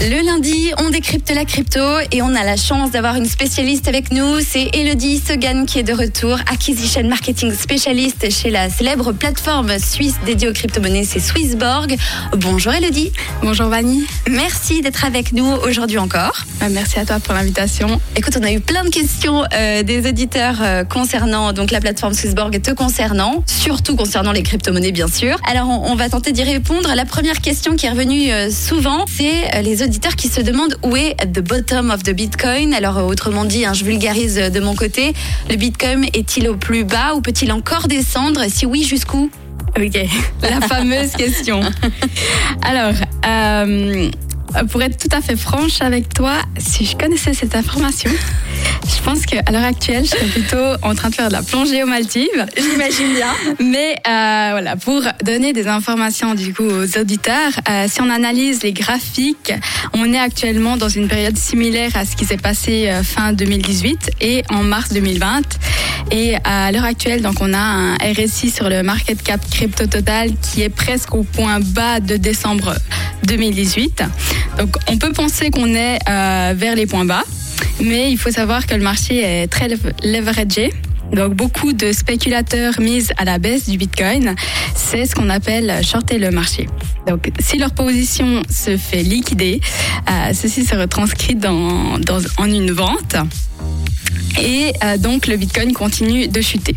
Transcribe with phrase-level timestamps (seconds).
[0.00, 1.80] Le lundi, on décrypte la crypto
[2.12, 4.38] et on a la chance d'avoir une spécialiste avec nous.
[4.38, 10.14] C'est Elodie Segan qui est de retour, acquisition marketing spécialiste chez la célèbre plateforme suisse
[10.24, 11.96] dédiée aux crypto-monnaies, c'est Swissborg.
[12.36, 13.12] Bonjour Elodie.
[13.42, 14.06] Bonjour Vanny.
[14.30, 16.44] Merci d'être avec nous aujourd'hui encore.
[16.60, 18.00] Bah, merci à toi pour l'invitation.
[18.14, 22.14] Écoute, on a eu plein de questions euh, des auditeurs euh, concernant donc la plateforme
[22.14, 25.38] Swissborg et te concernant, surtout concernant les crypto-monnaies bien sûr.
[25.50, 26.94] Alors on, on va tenter d'y répondre.
[26.94, 30.96] La première question qui est revenue euh, souvent, c'est les auditeurs qui se demandent où
[30.96, 32.74] est the bottom of the Bitcoin.
[32.74, 35.14] Alors euh, autrement dit, hein, je vulgarise euh, de mon côté,
[35.48, 38.44] le Bitcoin est-il au plus bas ou peut-il encore descendre?
[38.48, 39.30] Si oui, jusqu'où?
[39.76, 39.98] Ok,
[40.42, 41.60] la fameuse question.
[42.62, 42.94] Alors,
[43.26, 44.10] euh,
[44.70, 48.10] pour être tout à fait franche avec toi, si je connaissais cette information,
[48.86, 51.82] je pense qu'à l'heure actuelle, je serais plutôt en train de faire de la plongée
[51.82, 52.46] aux Maldives.
[52.56, 53.34] J'imagine bien.
[53.60, 58.62] Mais euh, voilà, pour donner des informations du coup aux auditeurs, euh, si on analyse
[58.62, 59.52] les graphiques,
[59.94, 64.10] on est actuellement dans une période similaire à ce qui s'est passé euh, fin 2018
[64.20, 65.42] et en mars 2020.
[66.10, 70.30] Et à l'heure actuelle, donc on a un RSI sur le market cap crypto total
[70.40, 72.74] qui est presque au point bas de décembre
[73.24, 74.02] 2018.
[74.58, 77.22] Donc on peut penser qu'on est euh, vers les points bas,
[77.82, 80.72] mais il faut savoir que le marché est très lev- leveragé.
[81.12, 84.34] Donc beaucoup de spéculateurs misent à la baisse du Bitcoin.
[84.74, 86.66] C'est ce qu'on appelle shorter le marché.
[87.06, 89.60] Donc si leur position se fait liquider,
[90.10, 93.16] euh, ceci se retranscrit dans, dans, en une vente.
[94.38, 96.76] Et euh, donc le Bitcoin continue de chuter.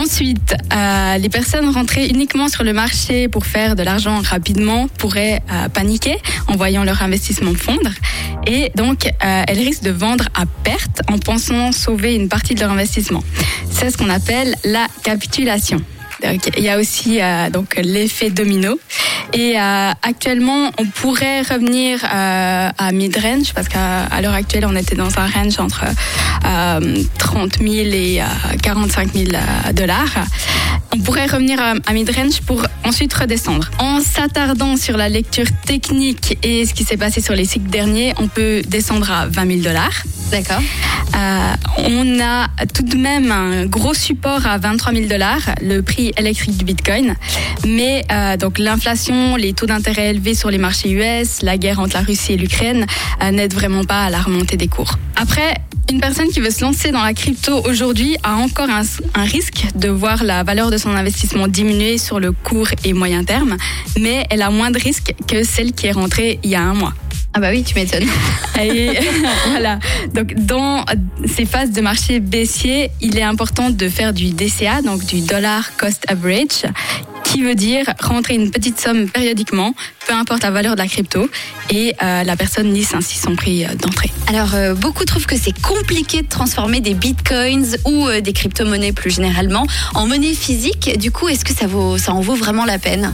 [0.00, 5.42] Ensuite, euh, les personnes rentrées uniquement sur le marché pour faire de l'argent rapidement pourraient
[5.50, 6.16] euh, paniquer
[6.48, 7.90] en voyant leur investissement fondre.
[8.46, 12.60] Et donc, euh, elles risquent de vendre à perte en pensant sauver une partie de
[12.60, 13.22] leur investissement.
[13.70, 15.80] C'est ce qu'on appelle la capitulation.
[16.22, 18.78] Donc, il y a aussi euh, donc l'effet domino.
[19.32, 24.94] Et euh, actuellement, on pourrait revenir euh, à mid-range parce qu'à l'heure actuelle, on était
[24.94, 25.84] dans un range entre
[26.46, 28.24] euh, 30 000 et euh,
[28.62, 30.14] 45 000 euh, dollars.
[30.92, 33.70] On pourrait revenir à, à mid-range pour ensuite redescendre.
[33.78, 38.12] En s'attardant sur la lecture technique et ce qui s'est passé sur les cycles derniers,
[38.18, 40.04] on peut descendre à 20 000 dollars.
[40.30, 40.60] D'accord.
[41.16, 46.12] Euh, on a tout de même un gros support à 23 000 dollars, le prix
[46.16, 47.14] électrique du Bitcoin.
[47.66, 51.94] Mais euh, donc l'inflation, les taux d'intérêt élevés sur les marchés US, la guerre entre
[51.94, 52.86] la Russie et l'Ukraine
[53.22, 54.98] euh, n'aident vraiment pas à la remontée des cours.
[55.16, 55.54] Après,
[55.90, 58.82] une personne qui veut se lancer dans la crypto aujourd'hui a encore un,
[59.14, 63.24] un risque de voir la valeur de son investissement diminuer sur le court et moyen
[63.24, 63.56] terme,
[63.98, 66.74] mais elle a moins de risques que celle qui est rentrée il y a un
[66.74, 66.92] mois.
[67.32, 68.06] Ah bah oui, tu m'étonnes.
[68.62, 68.90] Et
[69.48, 69.78] voilà.
[70.12, 70.84] Donc, dans
[71.24, 75.74] ces phases de marché baissier, il est important de faire du DCA, donc du dollar
[75.78, 76.66] cost average,
[77.34, 79.74] qui veut dire rentrer une petite somme périodiquement,
[80.06, 81.28] peu importe la valeur de la crypto,
[81.68, 84.12] et euh, la personne lisse ainsi son prix euh, d'entrée.
[84.28, 88.92] Alors, euh, beaucoup trouvent que c'est compliqué de transformer des bitcoins ou euh, des crypto-monnaies
[88.92, 90.96] plus généralement en monnaie physique.
[90.96, 93.12] Du coup, est-ce que ça, vaut, ça en vaut vraiment la peine?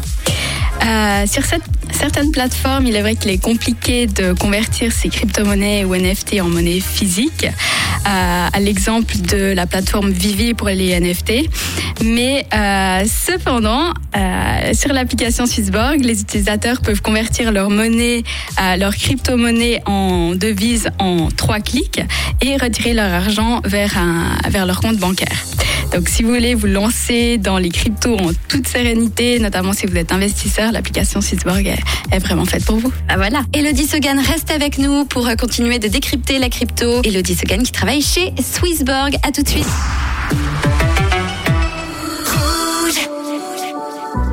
[0.84, 5.84] Euh, sur cette, certaines plateformes, il est vrai qu'il est compliqué de convertir ces crypto-monnaies
[5.84, 7.46] ou NFT en monnaie physique,
[8.06, 11.48] euh, à l'exemple de la plateforme Vivi pour les NFT.
[12.04, 18.22] Mais euh, cependant, euh, sur l'application Swissborg, les utilisateurs peuvent convertir leur monnaie,
[18.60, 22.00] euh, leur crypto-monnaie en devise en trois clics
[22.40, 25.44] et retirer leur argent vers, un, vers leur compte bancaire.
[25.92, 29.96] Donc, si vous voulez vous lancer dans les cryptos en toute sérénité, notamment si vous
[29.96, 32.92] êtes investisseur, l'application Swissborg est, vraiment faite pour vous.
[33.08, 33.42] Ah voilà.
[33.52, 37.02] Elodie Segan reste avec nous pour continuer de décrypter la crypto.
[37.02, 39.16] Elodie Segan qui travaille chez Swissborg.
[39.22, 39.66] À tout de suite.